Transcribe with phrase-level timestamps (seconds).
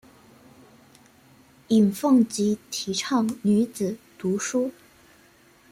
[1.67, 4.71] 尹奉吉提倡女子读书。